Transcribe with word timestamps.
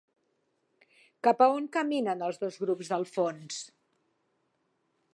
Cap 1.27 1.43
a 1.45 1.49
on 1.59 1.69
caminen 1.77 2.25
els 2.31 2.41
dos 2.47 2.59
grups 2.65 2.93
del 2.95 3.09
fons? 3.13 3.63